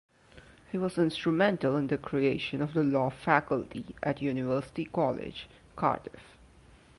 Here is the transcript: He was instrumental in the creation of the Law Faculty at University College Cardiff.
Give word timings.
He 0.71 0.79
was 0.79 0.97
instrumental 0.97 1.77
in 1.77 1.85
the 1.85 1.97
creation 1.99 2.59
of 2.63 2.73
the 2.73 2.81
Law 2.83 3.11
Faculty 3.11 3.85
at 4.01 4.19
University 4.19 4.85
College 4.85 5.47
Cardiff. 5.75 6.39